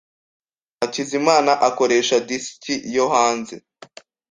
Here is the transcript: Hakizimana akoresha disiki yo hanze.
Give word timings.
Hakizimana 0.79 1.51
akoresha 1.67 2.15
disiki 2.27 2.73
yo 2.95 3.05
hanze. 3.13 3.55